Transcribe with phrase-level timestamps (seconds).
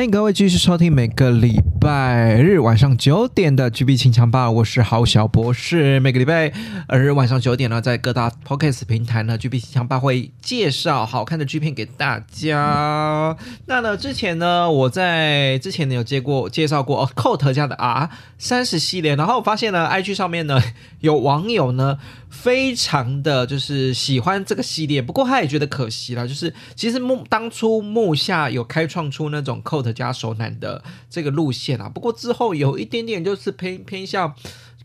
[0.00, 5.98] 欢迎各位继续收听每个礼拜日晚上九点的 GB 清枪吧，我是郝小博士。
[5.98, 6.52] 每个礼拜
[6.90, 13.34] 日晚上九点呢，在各大 Podcast 平台呢，GB 清枪吧会介绍好看的剧片给大家。
[13.64, 20.60] 那呢，之前呢，我在之前呢有接过介绍过哦 Cot 家的 R 三十系列，然后我发现呢，IG 上面呢
[21.00, 34.34] 有网友呢非常的就是喜欢这个系列，不过他也觉得可惜了，就是其实木当初木下有开创出那种 Cot 加手男的这个路线啊，不过之后有一点点就是偏偏向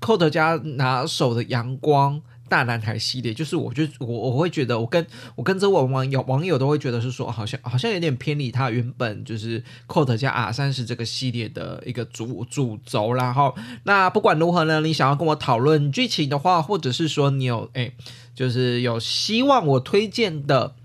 [0.02, 2.22] Coat 加拿手的阳光。
[2.48, 13.34] 大男孩系列，就是我就我我会觉得，我跟我跟这网网友网友都会觉得是说，好像好像有点偏离他原本就是 Coat 加 R 三十这个系列的一个主主轴啦。
[13.34, 13.52] 哈，
[13.86, 17.92] 那不管如何呢，你想要跟我讨论剧情的话，或者是说你有哎，
[18.36, 20.76] 就是有希望我推荐的。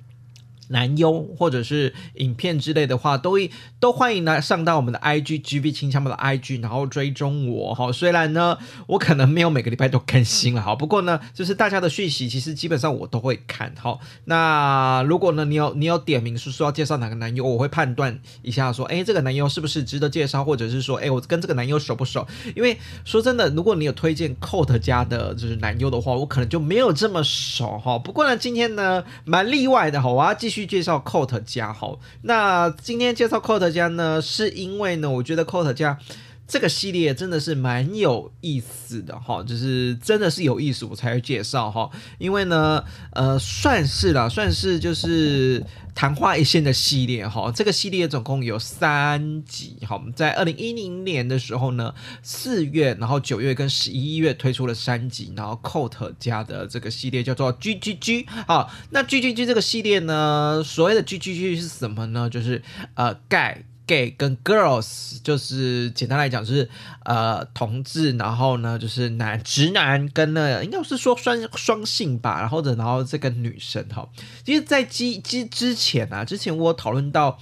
[0.70, 3.36] 男优或者是影片之类的话，都
[3.78, 7.90] 都欢迎来上到我们的 IG GB 清枪吧的 IG，然后追踪我哈。
[7.92, 8.56] 虽然呢，
[8.86, 13.98] 我可能没有每个礼拜都更新了哈，不过呢，就是大家的讯息其实基本上我都会看哈。
[14.26, 22.24] 那如果呢，你有你有点名是说要介绍哪个男优，我会判断一下说，哎，这个男优是不是值得介绍，或者是说，哎，我跟这个男优熟不熟？
[22.54, 27.98] 因为说真的，如果你有推荐 Cot 家的就是男优的话，我可能就没有这么熟哈。
[27.98, 30.59] 不过呢，今天呢蛮例外的哈，我要继续。
[30.60, 35.98] 去介绍 Coat 加好，那今天介绍 Coat 加呢，是因为呢，我觉得 Coat 加
[36.46, 41.88] 这个系列真的是蛮有意思的哈，就是真的是有意思，我才会介绍哈。
[42.18, 42.82] 因为呢，
[43.12, 45.64] 呃，算是啦，算是就是
[46.00, 47.52] 昙花一现的系列哈。
[47.54, 62.30] 这个系列总共有三集哈，在二零一零年的时候呢，四月，然后九月跟十一月推出了三集，然后 Coat 家的这个系列叫做 G G G 好，那 G G G 这个系列呢，所谓的 G G G 是什么呢？
[62.30, 62.62] 就是
[62.94, 63.64] 呃盖。
[63.90, 66.68] Gay 跟 girls 就是简单来讲就是
[67.04, 74.08] 呃同志，然后呢就是男直男跟那应该是说双双性吧，然后的然后这个女生哈，
[74.44, 77.36] 其实，在之之之前啊，之前我讨论到。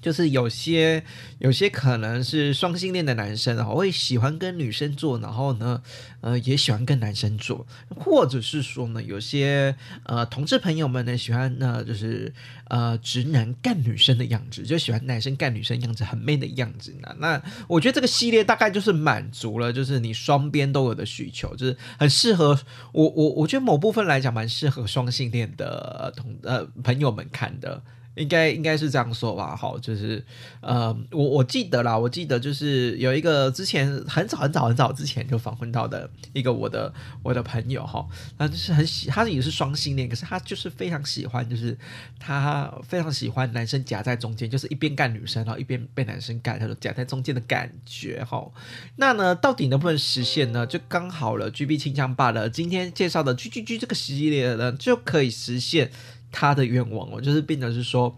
[0.00, 1.02] 就是有些
[1.38, 5.82] 有些可能是双性恋的男生，然后会喜欢跟女生做，然后呢，
[6.20, 9.74] 呃，也喜欢跟男生做，或者是说呢，有些
[10.04, 12.32] 呃同志朋友们呢喜欢呢，就是
[12.68, 17.14] 呃直男干女生的样子，就喜欢男生干女生样子很 man 的样子呢。
[17.18, 22.58] 那我觉得这个系列大概就是满足了，就是你双边都有的需求，就是很适合
[22.92, 27.82] 我我我觉得某部分来讲蛮适合双性恋的同呃朋友们看的。
[28.20, 30.22] 应该应该是这样说吧，好，就是
[30.60, 36.92] 呃，我我记得啦，我记得就是有一个之前很早很早很早之前就访问到的一个我的
[37.22, 41.76] 我的朋友哈，那就是很喜，他也是双性恋，可是他就是非常喜欢，就是
[42.18, 48.46] 他非常喜欢男生夹在中间，就是一边干女生，然后一边被男生干，他说夹在中间的感觉哈。
[48.96, 50.66] 那呢，到底能不能实现呢？
[50.66, 52.50] 就刚好了，GB 清枪罢了。
[52.50, 55.90] 今天介绍的 G G G 这个系列呢，就可以实现。
[56.30, 58.14] 他的愿望哦，就是变成是说。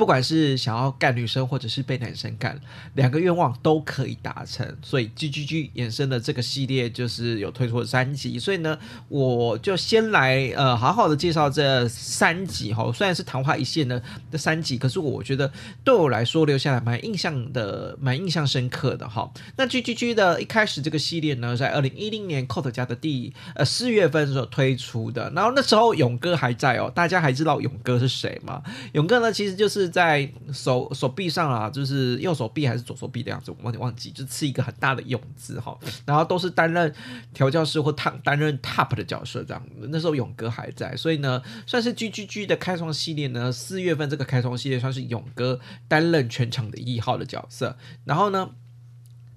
[0.00, 2.58] 不管是想要干女生，或者是被男生干，
[2.94, 4.66] 两个愿望都可以达成。
[4.80, 8.38] 所以 G G G 衍生的这个系列就是有推出了三集。
[8.38, 12.90] 所以呢，我就先来呃好好的介绍这三集哈。
[12.94, 14.02] 虽然是昙花一现的
[14.32, 15.52] 这三集，可是我觉得
[15.84, 19.30] 对我来说留下来蛮印象的，蛮印象深刻的哈。
[19.58, 25.30] 那 G G G 的一开始这个系列呢，在二零一零年 Cot 家的第呃四月份的时候推出的。
[25.36, 28.62] 然后那时候勇哥还在哦，大家还知道勇哥是谁吗？
[28.94, 29.89] 勇哥呢，其实就是。
[29.90, 35.76] 在手手臂上啊，就是右手臂还是左手臂的样子，我忘记忘记，就刺一个很大的勇字哈。
[36.06, 36.92] 然后都是担任
[37.34, 39.62] 调教师或 top 担任 top 的角色这样。
[39.88, 43.50] 那时候勇哥还在，所以呢，算是 G G G 的开创系列呢。
[43.50, 47.76] 四月份这个开创系列算是勇哥担任全场的一号的角色。
[48.04, 48.50] 然后呢？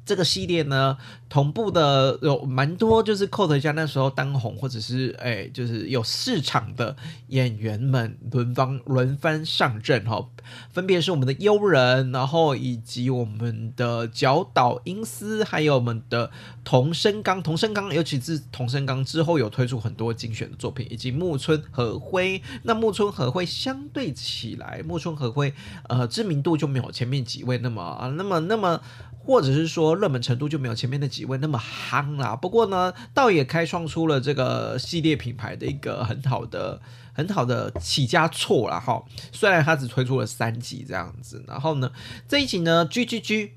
[0.05, 0.97] 这个系列呢，
[1.29, 6.95] 同步的有蛮多，就是寇德家那时候当红，或者是哎，就是有市场的
[7.27, 10.27] 演员们轮番轮番上阵哈，
[10.71, 16.29] 分别是我们的悠人，然后以及我们的角岛英司，还有我们的
[16.65, 22.41] 童生刚，童生刚，尤其是童生刚之后有推出很多精选的作品，以及木村和辉。
[22.63, 25.53] 那木村和辉相对起来，木村和辉
[25.87, 28.81] 呃知名度就没有前面几位那么啊，那么那么。
[29.25, 32.35] 或者是说热门程度就没有前面那几位那么夯啦。
[32.35, 36.81] 不过呢，倒也开创出了这个系列品牌的一个很好的、
[37.13, 39.01] 很好的起家错了哈。
[39.31, 41.91] 虽然它只推出了三集这样子，然后呢，
[42.27, 43.51] 这一集呢，G G G，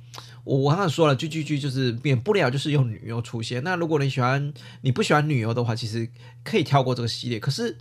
[0.45, 3.65] 我我刚才说了，G G G 就是免不了就是用女优出现。
[3.65, 6.09] 那如果你喜欢你不喜欢女优的话，其实
[6.45, 7.41] 可以跳过这个系列。
[7.41, 7.77] 可是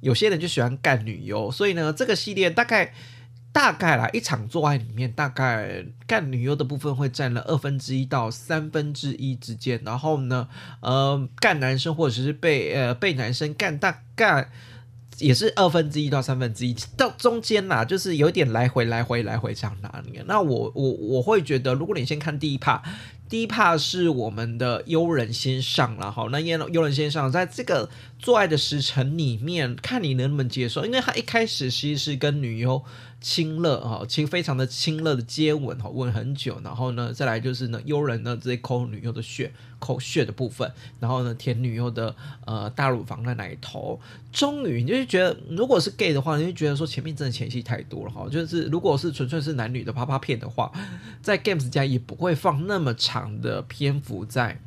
[0.00, 2.94] 有些人就喜欢干女优，所以呢，这个系列大概。
[3.54, 10.48] 大概啦，一场做爱里面，大概干女优的部分会占了二分之一到三分之一之间，然后呢，
[10.80, 14.50] 呃，干男生或者是被呃被男生干，大概
[15.18, 20.24] 也是二分之一到三分之一，到中间啦，就是有点来回来回来回这样拿捏。
[20.26, 22.80] 那我我我会觉得，如果你先看第一 part。
[23.26, 32.80] 第一怕是我们的悠人先上了哈，那悠悠人先上，在这个做爱的时辰里面，看你能不能接受，因为他一开始其实是跟女优
[33.24, 43.98] 亲热哈，亲非常的亲热的接吻哈，吻很久，然后呢，再来就是呢，悠人呢直接抠女优的血，抠血的部分，然后呢，舔女优的呃大乳房的奶头，
[44.30, 50.70] 终于你就觉得，如果是 gay 的话，你就觉得说前面真的前戏太多了哈，就是如果是纯粹是男女的啪啪片的话，
[51.22, 52.92] 在 games 家也不会放那么。
[53.04, 54.58] 长的篇幅在，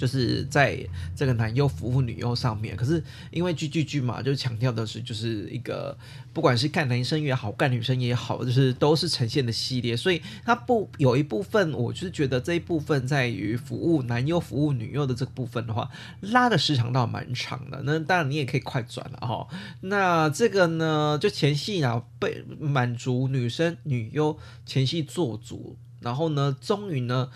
[0.00, 0.82] 就是在
[1.14, 2.74] 这个男优服务女优上面。
[2.74, 5.94] 可是因为剧剧剧嘛，就强调的是，就是一个
[6.32, 9.94] 不管是干男生也好，干女生也好，就是都是呈现的系列。
[9.94, 15.90] 所以它不有一部分，我就是觉得这一部分在于服务男优、服务女优的这个部分的话，
[16.22, 17.82] 拉的时长倒蛮长的。
[17.84, 19.46] 那当然你也可以快转了哈。
[19.82, 27.28] 那这个呢，就前戏啊，被满足女生女优前戏做足，然后呢，终于呢。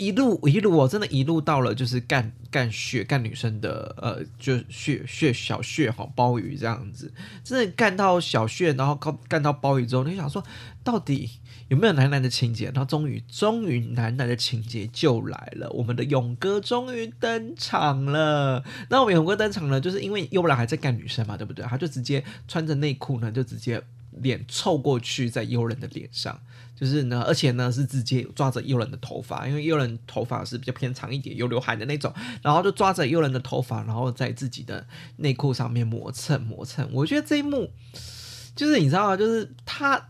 [0.00, 7.12] 一路一路，我真的一路到了，就是干干血干女生的，呃，就血血小血哈鲍鱼这样子，
[7.44, 10.42] 真的干到小血，然后干干到鲍鱼之后，你想说
[10.82, 11.28] 到底
[11.68, 12.64] 有没有男男的情节？
[12.74, 18.64] 然后终于终于男男的情节就来了，我们的勇哥终于登场了。
[18.88, 21.62] 那我们勇哥登场了，就是因为优然还在干女生嘛，对不对？
[21.66, 23.82] 他就直接穿着内裤呢，就直接
[24.22, 26.40] 脸凑过去在优人的脸上。
[26.80, 32.10] 就是呢，而且呢是直接抓着诱人的头发，因为诱人头发是比较偏长一点，有刘海的那种，
[32.40, 34.86] 然后就抓着诱人的头发，然后在自己的
[35.16, 36.88] 内裤上面磨蹭磨蹭。
[36.94, 37.70] 我觉得这一幕
[38.56, 39.16] 就是你知道吗？
[39.18, 40.08] 就是他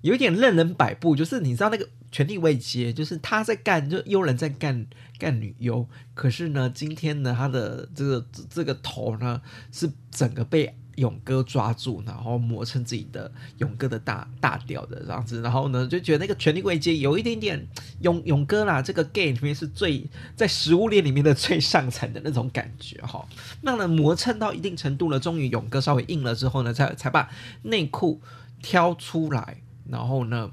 [0.00, 4.86] 有点任人摆布，就是你知道那个权力未接，就是他在干，就诱人在干
[5.18, 10.74] 干女优，可是呢，今天呢，他的这个这个头呢是整个被。
[10.96, 17.66] 勇哥抓住，然后磨成自己的勇哥的大大调的这样子，然后呢就觉得那个权力危机有一点点
[18.00, 23.26] 勇勇哥啦，这个 gay 里面是最在食物链里面的最上层的那种感觉哈，
[23.62, 27.30] 那呢磨蹭到一定程度了，终于勇哥稍微硬了之后呢，才才把
[27.62, 28.20] 内裤
[28.62, 30.50] 挑出来，然后呢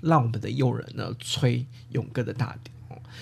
[0.00, 2.72] 让我们的诱人呢吹勇哥的大调。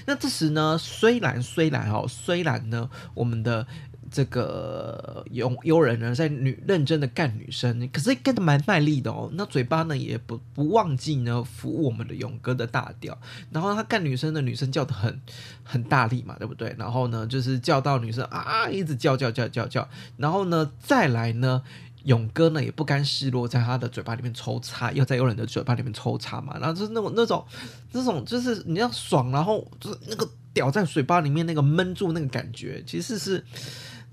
[0.06, 3.66] 那这时呢，虽然虽然哦，虽然呢我们的。
[4.10, 9.30] 这个有有人呢在女认真的干女生，可是干的蛮卖力的哦。
[9.34, 13.16] 那嘴巴呢也不不忘记呢服我们的勇哥的大调。
[13.52, 15.20] 然后他干女生的女生叫的很
[15.62, 16.74] 很大力嘛，对不对？
[16.76, 19.88] 然后呢就是叫到女生啊一直叫叫叫叫叫。
[20.16, 21.62] 然后呢再来呢
[22.02, 26.58] 勇哥呢也不甘示弱，在他的嘴巴里面抽插，又在有人的嘴巴里面抽插嘛。
[26.58, 27.46] 然后就是那种那种
[27.92, 33.44] 那种就是你要爽，然后就是那个屌在嘴巴里面那个闷住那个感觉，其实是。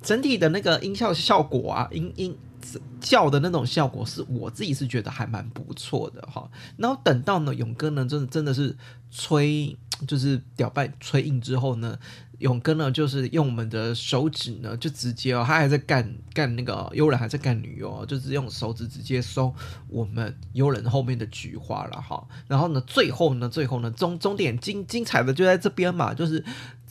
[0.01, 2.37] 整体的那个音效效果啊，音音
[2.99, 6.49] 叫的那种效果，是我自己是觉得还蛮不错的哈。
[6.77, 8.75] 然后等到呢，勇哥呢，真的真的是
[9.09, 9.77] 吹，
[10.07, 11.97] 就是屌拜吹硬之后呢，
[12.39, 19.53] 勇哥呢，就是用我们的手指呢，就直接哦，他还在干干那个幽人还在干女优，就是用手指直接收
[19.87, 22.27] 我们幽人后面的菊花了哈。
[22.47, 26.43] 然后呢，最后呢，最后呢，终终点精精彩的就在这边嘛，就是。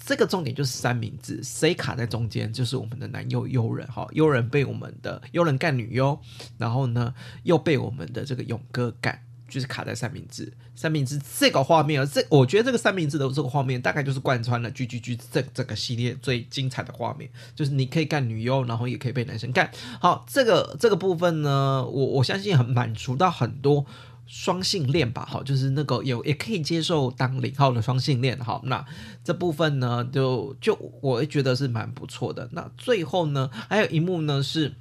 [0.06, 6.18] 这个重点就是三明治，谁卡在中间就是我们的男优优人哈，优人被我们的优人干女优，
[6.56, 9.20] 然后呢又被我们的这个勇哥干。
[9.48, 19.70] 就是卡在三明治，三明治这个画面啊，这我觉得这个三明治的这个画面，大概就是贯穿了 G G G 这这个系列最精彩的画面，就是你可以干女优，然后也可以被男生干。
[20.00, 23.86] 好，这个这个部分呢，我我相信很满足到很多
[24.26, 25.26] 双性恋吧。
[25.28, 28.38] 好，就是那个有也可以接受当零号的双性恋。
[28.38, 28.84] 好，那
[29.24, 32.48] 这部分呢，就就我觉得是蛮不错的。
[32.52, 34.74] 那最后呢，还有一幕呢是。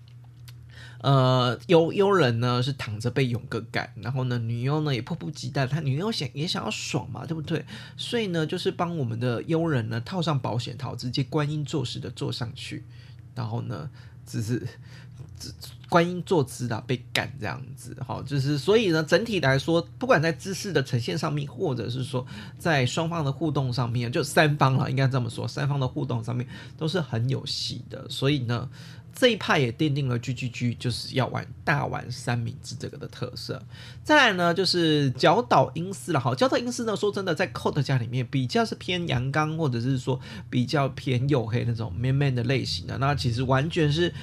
[1.01, 7.63] 呃，优优人呢是躺着被勇哥干，然后呢，女优呢也迫不及待，她女优想也想要爽嘛，对不对？
[7.95, 12.83] 所以呢，就是帮我们的优人呢套上保险套，直接观音坐实的坐上去，
[13.35, 13.87] 然后呢，
[14.25, 14.65] 只是
[15.89, 22.25] 观音坐姿的被干这样子，好，就是所以呢，整体来说，不管在姿势的呈现上面，或者是说
[22.57, 28.69] 在双方的互动上面，就三方了，应该这么说，三方的互动上面都是很有戏的，所以呢。
[29.17, 33.63] 这一派也奠定了 G G G 就是要玩大玩三明治这个的特色。
[34.03, 36.35] 再来呢，就是角岛英司了哈。
[36.35, 40.19] 角岛英司呢，说真的，在 Code 家里面比较是偏阳刚，或者是说
[40.49, 42.97] 比较偏黝黑那种 man man 的类型的。
[42.97, 44.13] 那其实完全是。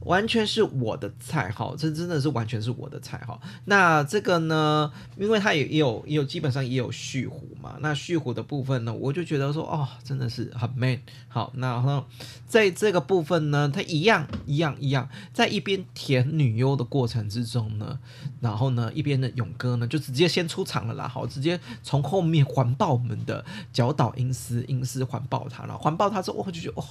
[0.00, 3.38] 完全是我的菜哈，这真的是完全是我的菜哈。
[3.66, 7.76] 那这个呢，因为它也也有也有基本上也有蓄胡嘛。
[7.80, 11.00] 那蓄胡的部分呢，我就觉得说哦，真的是很 man。
[11.28, 12.04] 好，那后
[12.46, 17.98] 在这个部分呢，它一样一样一样，在一边舔女优的过程之中呢，
[18.40, 21.06] 然后呢，一边的勇哥呢就直接先出场了啦。
[21.08, 26.84] 好，直接从后面环抱我们的脚岛英司，英司环抱他了，环抱他之后，我就觉得哦，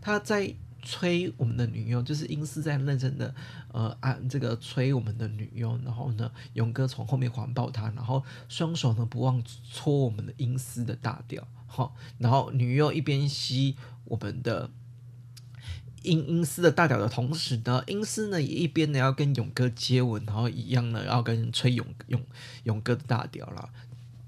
[0.00, 0.54] 他在。
[0.82, 3.32] 催我们的女佣，就是英斯在认真的，
[3.72, 14.70] 呃，按这个催我们的女佣，然后呢，勇哥从后面环抱她，然后双手呢不忘搓我们的英斯的大屌，好，然后女佣一边吸我们的
[16.02, 22.20] 英英斯的大屌的同时呢，英斯呢也一边呢要跟勇哥接吻，然后一样呢要跟吹勇勇
[22.64, 23.70] 勇哥的大屌了。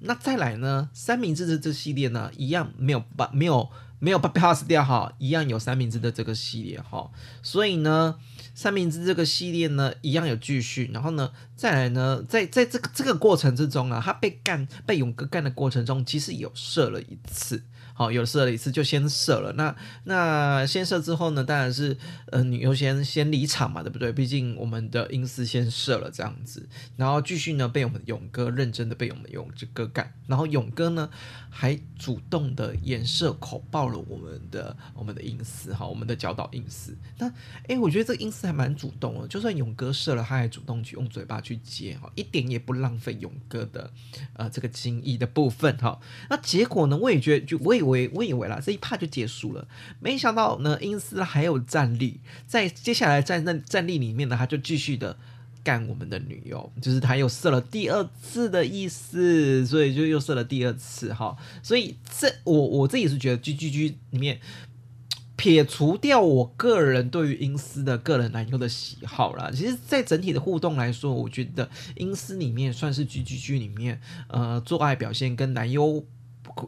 [0.01, 3.69] 那再来呢，三明治的这系列呢，一样没有把没有。
[3.99, 7.11] 没有把 pass 掉哈，一样有三明治的这个系列哈，
[7.43, 8.17] 所以呢，
[8.55, 17.63] 三明治这个系列呢，一样有继续，然后呢，再来呢，在在这个这个过程之中啊，他被干被勇哥干的过程中，其实有射了一次。
[17.97, 19.53] 好，有射了一次就先射了。
[19.53, 21.45] 那那先射之后呢？
[21.45, 21.97] 当然是
[22.27, 24.13] 呃，女优先先离场嘛，对不对？
[24.13, 31.09] 毕竟我们的英斯先射了这样子，然后继续呢被我们勇哥认真的被我们勇哥干，然后勇哥呢
[31.49, 36.97] 还主动的眼射口爆了我们的我们的英斯哈，我们的脚岛英斯。
[37.19, 37.33] 那
[37.69, 43.89] 哎，我觉得这个英斯还蛮主动哦，就算勇哥射了，他还主动去用嘴巴去接哈，一点也不浪费勇哥的
[44.33, 46.01] 呃这个精意的部分哈。
[46.29, 47.84] 那结果呢，我也觉得就我也。
[47.85, 49.69] 我我以为啦，这一趴就结束了，
[50.01, 55.17] 没想到呢，英斯还有战力，在接下来战战战力里面呢，他就继续的
[55.63, 64.41] 干我们的女友，就是他又射了第二次的意思，所以就又射了第二次哈，所以这我我自己是觉得 G G G 里面
[65.37, 76.05] 撇除掉我个人对于英斯的个人男优的喜好啦，其实在整体的互动来说，我觉得英斯里面算是 G G G 里面呃做爱表现跟男优。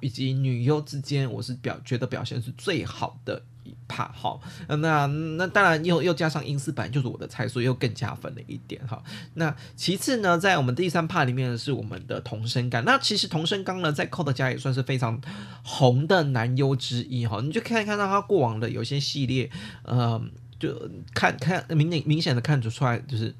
[0.01, 4.39] 以及女优之间，我是表觉得表现是最好的一趴哈。
[4.69, 9.03] 那那当然又又加上英斯版就是我的菜，所以又更加分了一点哈。
[9.35, 12.85] 那其次呢，在我们第三趴里面是我们的童声刚。
[12.85, 15.21] 那其实童声刚呢，在 Code 家也算是非常
[15.63, 17.41] 红的男优之一哈。
[17.43, 19.51] 你就可以看到他过往的有些系列，
[19.85, 20.21] 呃，
[20.59, 23.35] 就看看明明明显的看得出来，就是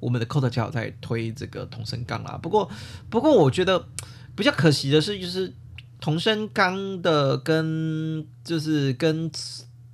[0.00, 2.38] 我们的 Code 家在推这个童声刚啦。
[2.42, 2.70] 不过
[3.10, 3.86] 不过我觉得。
[4.34, 5.52] 比较可惜的是，就是
[6.00, 9.30] 童声刚的跟就是跟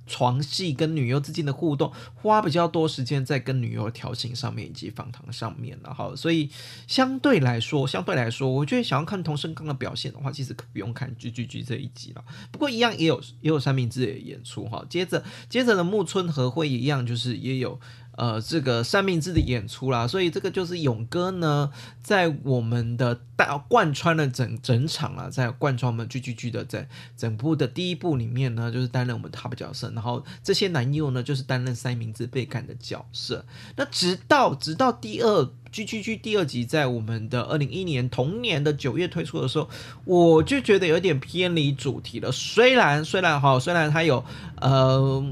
[0.07, 6.49] 床戏跟女优之间的互动，花比较多时间在跟女优调情上面以及访谈上面了哈，所以
[6.87, 12.23] 相对来说，相对来说，我觉得想要看童声刚的表现的话，其实可不用看 G G G 这一集了。
[12.51, 17.79] 不过一样也有也有三明治的演出哈，接着接着的木村和会一样，就是也有。
[18.19, 21.71] 呃，这个三明治的演出啦，所以这个就是勇哥呢，
[22.03, 26.85] 在我们的大贯穿了整整场啊，在贯穿我们 G G G 的整
[27.15, 33.45] 整部的第一部里面呢，就是担任我们 top 角色，然后这些男优呢，就是担任三明治被干的角色。
[33.77, 39.69] 那直到直到第二 G G G 第二集在我们的二零一年同年的九月推出的时候，
[40.03, 42.29] 我就觉得有点偏离主题了。
[42.33, 44.25] 虽然虽然哈，虽然它有
[44.59, 45.23] 呃。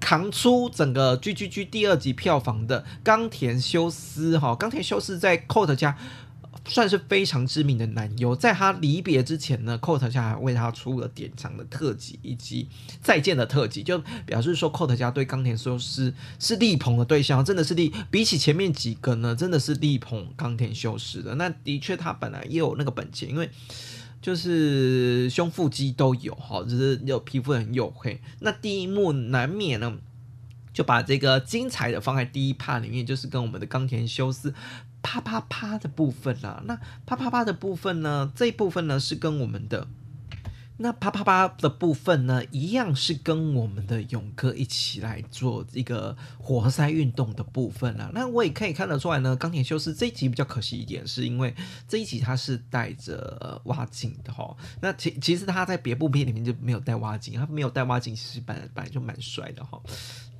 [0.00, 5.96] 扛出整个 G G G 第二集票房的冈田修斯哈，冈田修斯在 Cot 家
[6.66, 12.68] 算是非常知名的男优，在他离别之前呢，Cot 家还为他出了典藏的特辑以及
[13.00, 21.34] 再见的特辑，就表示说 Cot 家对冈田修司是力捧的对象，真的是力比起前面几个呢，真的是力捧冈田修司的。
[21.36, 23.50] 那的确他本来也有那个本钱，因为
[24.20, 28.20] 就是胸腹肌都有哈，只是有皮肤很黝黑。
[28.40, 29.98] 那第一幕难免呢，
[30.72, 34.54] 就把这个精彩的放在第一趴里面，就是跟我们的冈田修斯。
[35.02, 38.30] 啪啪啪的部分啦，那啪啪啪的部分呢？
[38.36, 39.88] 这一部分呢是跟我们的
[40.82, 48.10] 那啪啪啪的部分呢，一样是跟我们的勇哥一起来做一个活塞运动的部分啊。
[48.14, 51.54] 那我也可以看得出来呢，钢铁修斯这一集比较可惜一点，是因为
[51.86, 54.56] 这一集他是带着挖镜的哈。
[54.80, 59.78] 那其其实他在别部片里面就没有带挖镜，他没有带挖镜，其实本来本来就蛮帅的哈。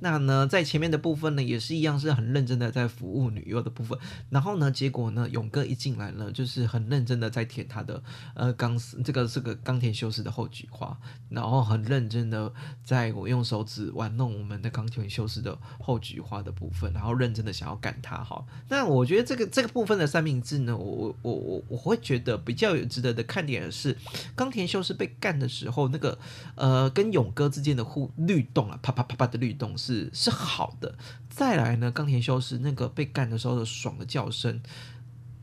[0.03, 3.95] 那呢，在前面的部分呢，也是一样是很认真的在服务女优的部分。
[4.31, 8.01] 然后呢，结果呢，勇哥一进来呢，就是很认真的在舔他的
[8.33, 10.97] 呃钢丝，这个是个钢铁修士的后菊花，
[11.29, 12.51] 然后很认真的
[12.83, 18.45] 在我用手指玩弄我们的钢铁修士的后菊花的部分，然后认真的想要干他哈。
[18.69, 23.97] 那我觉得这个这个部分的三明治呢，我我我我我会觉得比较有值得的看点的是，
[24.35, 26.17] 冈田修士被干的时候，那个
[26.55, 30.09] 呃跟勇哥之间的互律动啊，啪啪啪啪的律动是。
[30.13, 30.95] 是好的，
[31.29, 34.61] 再来呢，冈田修士那个被干的时候的爽的叫声，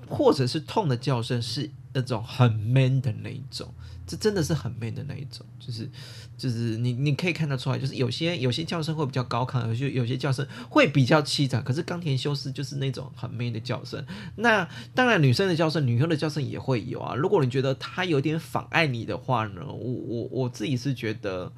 [0.09, 3.73] 或者是痛的叫声，是那种很 man 的那一种，
[4.07, 5.89] 这真的是很 man 的那一种，就是
[6.37, 14.05] 就是你你可以看得出来，就是有些有些叫声会比较高亢，有些有些叫声会比较凄惨，可是冈田修士就是那种很 man 的叫声。
[14.37, 17.15] 那当然，女生的叫声，女优的叫声也会有啊。
[17.15, 21.53] 如果你觉得他有点妨碍你的话呢，我我我自己是觉得。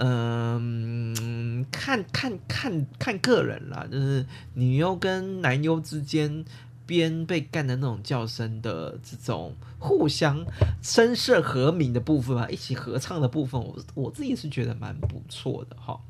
[0.00, 4.24] 嗯，看看看看个人啦，就是
[4.54, 6.44] 女优跟男优之间
[6.88, 10.42] 边被干的那种叫声的这种互相
[10.82, 16.00] 声色和鸣的部分啊，一起合唱的部分，我我自己是觉得蛮不错的哈。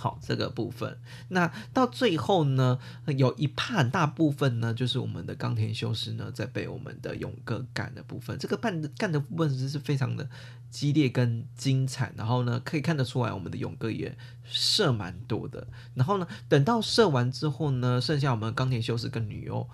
[0.00, 0.96] 好，这个部分，
[1.30, 2.78] 那到最后呢，
[3.16, 10.30] 有一半大部分呢，就是我们的冈田修士呢，在被我们的勇哥干的部分，这个干干的部分是是非常的
[10.70, 19.68] 激烈跟精彩，然后呢，可以看得出来，我们的勇哥也射蛮多的，然后呢，等到射完之后呢，剩下我们冈田修士跟女优，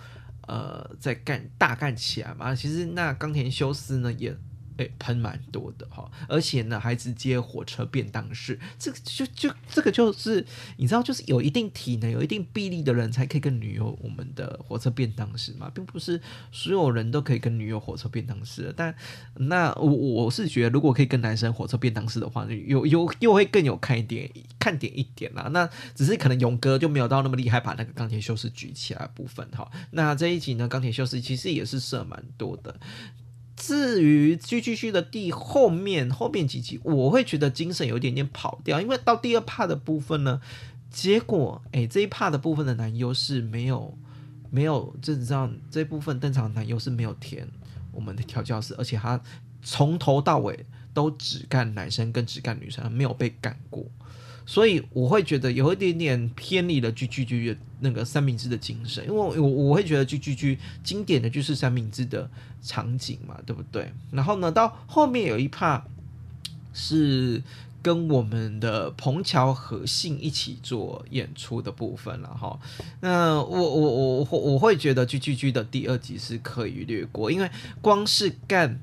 [0.49, 4.35] 呃，在干大干起来嘛，其实那冈田修斯呢也。
[4.77, 10.45] 哎，喷蛮多的哈，而且呢，还直接火车便当式，这个就就这个就是
[10.77, 18.73] 你知道，就是有一定体能、有一定臂力的人才可以跟女友我们的火车便当式嘛，并不是所有人都可以跟女友火车便当式的。
[18.77, 18.95] 但
[19.37, 25.49] 那我我是觉得，如果可以跟男生火车便当式的话，有有又会更有看一点看点一点啦。
[25.53, 29.71] 那只是可能勇哥就没有到那么厉害，把那个钢铁修士举起来部分哈。
[29.93, 32.75] 那这一集呢，钢铁修士其实也是射蛮多的。
[33.67, 40.39] 至于 G G G 的第后面后面几集，我会觉得精神有一点点跑掉，因为到第二 part 的部分呢，
[40.91, 43.97] 结果哎这一 part 的部分的男优是没有
[44.51, 47.49] 没有，这你知道这部分登场的男优是没有填
[47.93, 49.19] 我们的调教师，而且他
[49.63, 53.87] 从头到尾都只干男生跟只干女生，没有被干过。
[54.47, 62.29] 所以我会觉得有一点点偏离了 G G G 的那个三明治的精神，因为我我会觉得 G G G 经典的就是三明治的
[62.63, 63.93] 场景嘛，对不对？
[64.11, 65.83] 然后呢，到后面有一 part
[66.75, 67.43] 是
[67.83, 72.59] 跟我们的彭桥和信一起做演出的部分了哈。
[73.01, 78.79] 那我我我我我会觉得 G G G 的第二集是可以略过，因为光是干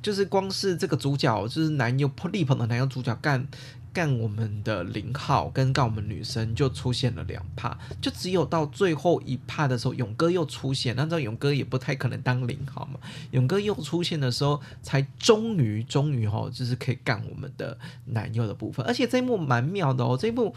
[0.00, 3.48] 就是光是这个主角就是男优力捧的男优主角干。
[3.96, 10.94] 干我们的零号跟干我们女生就出现了两帕，就只有到最后一帕的时候，勇哥又出现。
[10.94, 18.84] 那这勇哥也不太可能当零号嘛，勇哥又出现的时候，才终于终于哈，就是可以干我们的男友的部分。
[18.84, 20.54] 而且这一幕蛮妙的哦，这一幕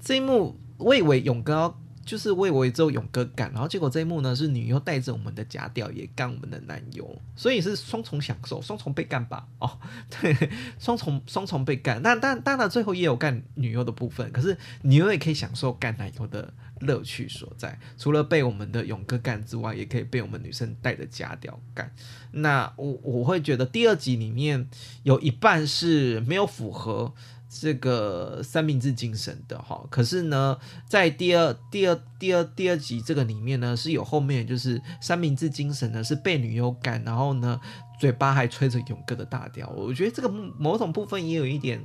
[0.00, 1.74] 这一幕我以为勇哥。
[2.06, 9.46] 就是为我只有勇哥干，然后结果这一幕呢是女优带着我们的假屌也干我们的男优，所以是双重享受，双重被干吧？
[9.58, 10.34] 哦， 对，
[10.78, 12.00] 双重 双重被干。
[12.02, 17.76] 那但当然最后也有干女优的部分，可是女优也可以享受干男优的乐趣所在。
[17.98, 21.92] 除了被我们的勇哥干之外，也可以被我们女生带着假屌干。
[22.30, 24.68] 那我我会觉得第二集里面
[25.02, 27.12] 有一半是没有符合。
[27.60, 30.56] 这个三明治精神的哈，可是呢，
[30.88, 37.60] 在第二、第二、第二、第二集这个里面呢，是有后面就是三明治精神呢是被女优干，然后呢
[37.98, 41.80] 嘴巴还吹着勇哥的大调，我觉得这个某种部分也有一点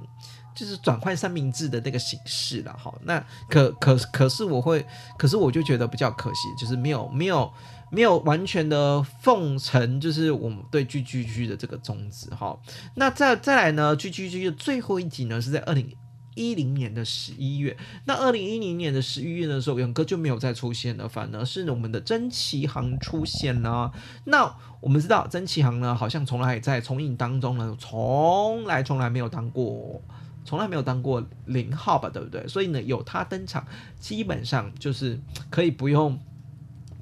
[0.54, 2.94] 就是转换三明治的那个形式了哈。
[3.04, 4.86] 那可可可是我会，
[5.18, 7.52] 可是我就觉得比较可惜，就是没有没有
[7.92, 12.58] 没有完全的奉承，就是我们对 G G G 的这个宗旨哈。
[12.96, 15.94] 那再再来呢，G G G 的最后一集呢是在二零。
[16.34, 17.76] 一零年的十一月，
[18.06, 23.92] 那二零一零年的十一月的时候，勇哥就没有再出现了，反而是我们的曾启航出现了。
[24.24, 30.02] 那我们知道曾启航呢，好像从来在重影当中呢，从来从来没有当过，
[30.46, 32.48] 从来没有当过零号吧，对不对？
[32.48, 33.68] 所以呢，有他登场，
[34.00, 36.18] 基本上就是可以不用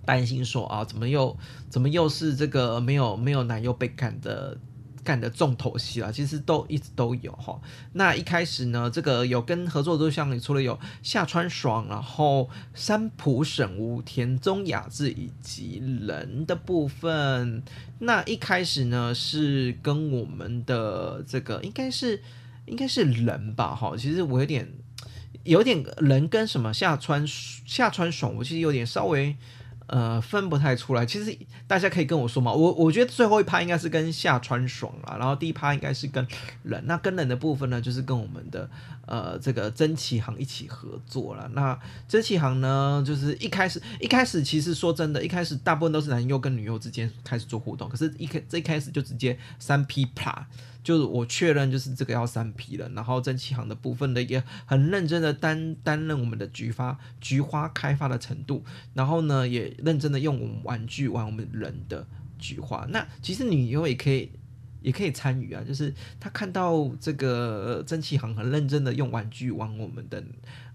[0.10, 1.38] 担心说啊，怎么又
[1.70, 4.58] 怎么又是这个没有没有男优被赶的。
[5.02, 7.60] 干的重头戏啦，其实都一直都有哈。
[7.94, 17.64] 那一开始呢，这个有跟合作对象里，除了有夏川爽，然后山浦省吾、田中雅治以及人的部分。
[18.00, 22.22] 那一开始呢，是跟我们的这个应该是
[22.66, 23.96] 应该是人吧哈。
[23.98, 24.72] 其实我有点
[25.44, 29.36] 有点人跟什么夏川夏川爽，我其实有点稍微。
[29.90, 31.06] 呃，分不太出来。
[31.06, 31.36] 其实
[31.70, 36.28] 大家可以跟我说嘛，我我觉得最后一趴应该是跟夏川爽啊，然后第一趴应该是跟
[36.64, 36.84] 人。
[36.88, 38.68] 那跟人的部分呢，就是跟我们的
[39.06, 41.48] 呃这个曾启航一起合作了。
[41.54, 50.48] 那曾启航呢，就是一开始一开始其实说真的，一开始大部分都是男优跟女优之间开始做互动，可是一开这一开始就直接三 P 啪。
[50.82, 62.88] 就是我确认，就是这个要三 P 了，然后蒸汽行的部分呢，也很认真的担担任我们的菊花菊花开发的程度，然后呢，也认真的用我们玩具玩我们人的菊花。
[62.90, 64.32] 那其实女优也可以
[64.82, 70.24] 也可以参与啊，就是她看到这个蒸汽行很认真的用玩具玩我们的。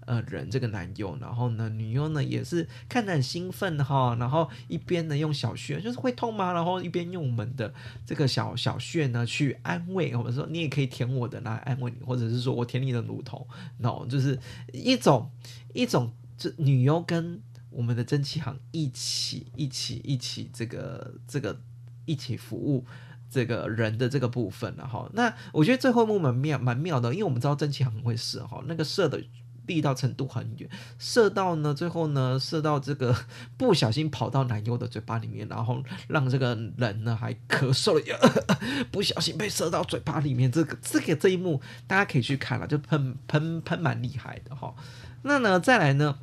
[0.07, 6.53] 呃，人这个男优，然后呢，女优呢也是看得很兴奋哈，然后一边呢用小穴，就是会痛吗？
[6.53, 7.73] 然后一边用我们的
[8.05, 13.47] 这个小小穴呢去安慰我们说，你也可以舔我的来安慰你，或者是说我舔你的乳头
[13.79, 14.37] ，no，就是
[14.71, 15.27] 一种
[15.73, 17.41] 一种这女优跟
[17.75, 21.59] 我们的蒸汽行一起一起一起这个这个
[22.05, 22.85] 一起服务
[23.29, 25.09] 这个人的这个部分了哈。
[25.13, 29.21] 那我觉得最后一幕蛮妙蛮妙的，因为我们知道蒸汽行会射哈，那个射的。
[29.67, 33.15] 力道程度很远，射到呢，最后呢，射到这个
[33.57, 38.45] 不小心跑到男优的嘴巴里面，然后让这个人呢还咳嗽了，
[38.91, 40.51] 不小心被射到嘴巴里面。
[40.51, 44.75] 这个这个这一幕大家可以去看了，就喷喷喷蛮厉害的哈。
[45.23, 46.19] 那呢，再来呢？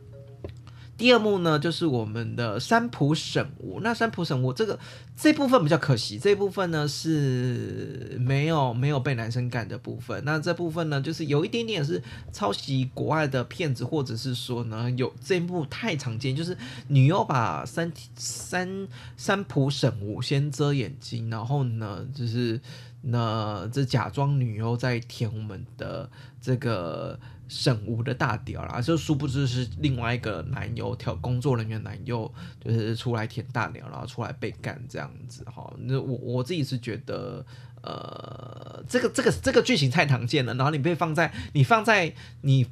[0.98, 3.80] 第二幕呢，就是我们的三浦省吾。
[3.80, 4.78] 那三浦省吾这个
[5.16, 10.22] 这部分比较可惜，这部分呢是没有没有被男生干的部分。
[10.24, 12.00] 那这部分呢，就是有一点点是
[12.32, 16.56] 抄袭国外的片子，或者是说呢，有这一幕太常见，就是
[16.88, 22.60] 女优把三三三浦省吾先遮眼睛，然后呢，就是
[23.00, 26.08] 那这假装女优在舔我们的
[26.40, 27.18] 这个。
[27.52, 32.32] 省吾的大屌啦，就殊不知是另外一个男友挑工作人员男友，
[32.64, 35.70] 就是出来舔大鸟，然后出来被干这样子哈。
[35.80, 37.44] 那我我自己是觉得，
[37.82, 42.66] 呃，这个这个这个剧情太常见了，然后你被放在你放在你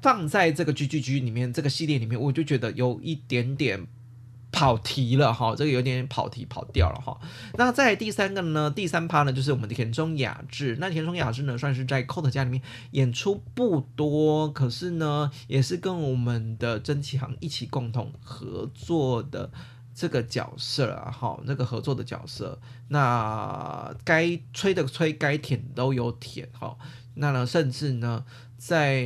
[0.00, 3.86] 放在这个 G G G 里面这个系列里面，我就觉得有一点点。
[4.52, 7.18] 跑题了哈，这个有点跑题跑掉了哈。
[7.54, 10.76] 那在第三个呢，第三趴呢，就是我们的田中雅治。
[10.78, 12.60] 那田中雅治呢，算是在 Cot 家里面
[12.90, 19.50] 演出不多，可是呢，也是跟我们的曾启航一起共同合作的
[19.94, 21.10] 这个角色啊。
[21.10, 26.76] 哈，那个合作的角色，那该吹的吹，该舔都有舔哈。
[27.14, 28.24] 那呢，甚至呢。
[28.64, 29.04] 在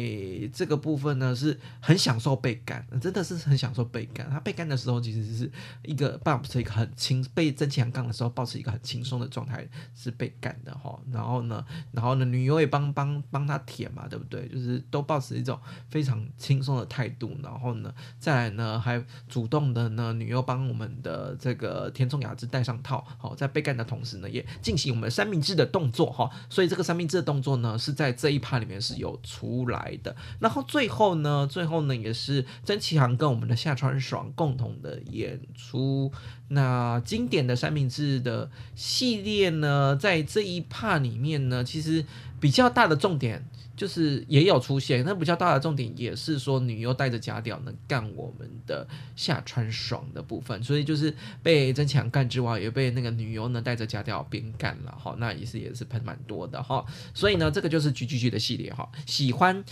[0.53, 4.29] 这个部分呢，是很享受被干，真的是很享受被干。
[4.29, 5.51] 他被干的时候，其实是
[5.83, 11.01] 一个保持一个很轻，被曾强杠的时候，保持一个很轻松的状态，是被干的哈。
[11.11, 14.47] 然后呢，然后呢，女优也帮帮帮他舔嘛，对不对？
[14.49, 17.35] 就是都保持一种非常轻松的态度。
[17.43, 26.31] 然后呢，再来呢，还主动的呢，女优帮我们的这个田中雅治戴上套，好，在被干的同时呢，也进行我们三明治的动作哈。
[26.51, 29.46] 所以这个三明治的动作呢，是在这一趴里面是有出。
[29.47, 36.11] 出来的，然后最后呢，最后呢也是曾启航跟我们的夏川爽共同的演出。
[36.49, 42.05] 那经典的三明治的系列呢，在这一 part 里面呢，其实
[42.41, 45.05] 比较大的重点就是也有出现。
[45.05, 55.15] 那比较大的重点也是说，女优带着假屌能干我们的下川爽的部分，所以就是被真强干之外，也被那个女优呢带着假屌边干了哈。
[55.19, 56.85] 那也是也是喷蛮多的哈。
[57.15, 58.91] 所以呢，这个就是 G G G 的系列哈。
[59.07, 59.65] 喜欢。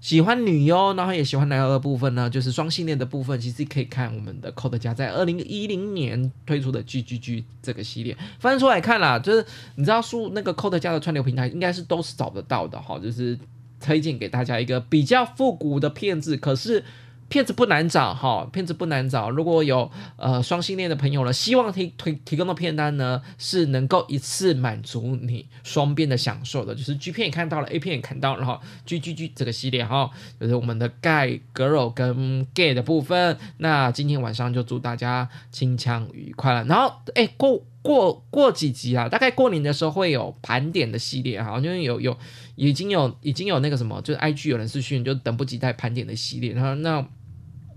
[0.00, 9.44] 喜欢女优，然后也喜欢男优的部分呢，就是双性恋的部分，其实可以看我们的 Code 家在二零一零年推出的 G G G 这个系列，翻出来看啦，就是
[9.76, 13.38] 你知道，书那个 Code 家的串流平台应该是都是找得到的哈，就是
[13.78, 16.84] 推荐给大家一个比较复古的片子，可是。
[17.30, 19.30] 片子不难找哈，片子不难找。
[19.30, 33.38] 如果有呃双性恋的朋友呢，希望提提提供的片单呢是能够一次满足你双边的享受的，就是 G 片也看到了，A 片也看到，然后 G G G 这个系列哈，就是我们的 Gay Girl 跟 Gay 的部分。
[33.58, 36.64] 那今天晚上就祝大家清腔愉快了。
[36.64, 42.18] 然后哎过过过几集啊，大概过年的时候会有盘点的系列哈，因为有有
[42.56, 47.06] 已经有已经有那个什么，就是 IG 有人私讯，就等不及待盘点的系列，然后那。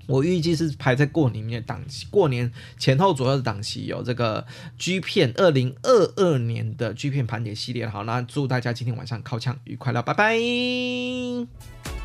[0.05, 4.45] 我预计是排在过年的档期，过年前后左右的档期有这个
[4.77, 7.87] G 片二零二二年的 G 片盘点系列。
[7.87, 12.02] 好，那祝大家今天晚上靠枪愉快了，拜拜。